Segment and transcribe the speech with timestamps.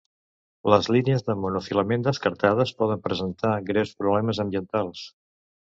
[0.73, 5.09] Les línies de monofilament descartades poden presentar greus problemes ambientals.